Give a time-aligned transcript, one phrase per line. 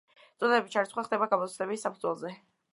[0.29, 2.37] სტუდენტების ჩარიცხვა ხდება გამოცდების საფუძველზე.